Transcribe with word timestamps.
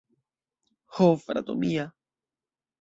Ho, 1.01 1.11
frato 1.27 1.57
mia! 1.67 1.87